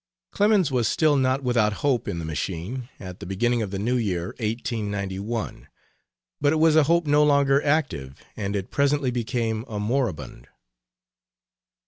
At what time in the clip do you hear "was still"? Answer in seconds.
0.71-1.15